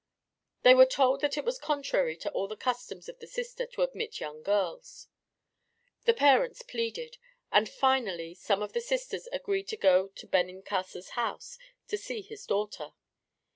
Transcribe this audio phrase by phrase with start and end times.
[0.63, 3.83] They were told that it was contrary to all the customs of the Sisters to
[3.83, 5.07] admit young girls.
[6.05, 7.17] The parents pleaded,
[7.51, 12.47] and finally some of the Sisters agreed to go to Benincasa's house to see his
[12.47, 12.93] daughter.